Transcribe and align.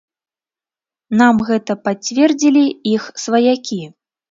Нам 1.19 1.43
гэта 1.51 1.77
пацвердзілі 1.89 2.65
іх 2.95 3.03
сваякі. 3.27 3.81